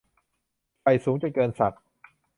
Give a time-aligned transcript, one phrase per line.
[0.81, 1.81] ใฝ่สูงจนเกินศักดิ์